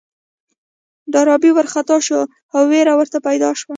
[1.13, 2.19] ډاربي وارخطا شو
[2.55, 3.69] او وېره ورته پيدا شوه.